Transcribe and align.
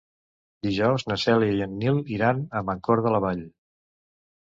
Dijous 0.67 1.05
na 1.11 1.17
Cèlia 1.25 1.53
i 1.59 1.63
en 1.67 1.77
Nil 1.85 2.01
iran 2.17 2.43
a 2.49 2.65
Mancor 2.73 3.07
de 3.07 3.15
la 3.17 3.25
Vall. 3.29 3.49